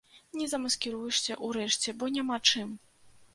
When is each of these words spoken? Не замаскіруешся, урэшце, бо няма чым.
Не 0.39 0.45
замаскіруешся, 0.53 1.37
урэшце, 1.49 1.95
бо 2.01 2.09
няма 2.17 2.41
чым. 2.49 2.73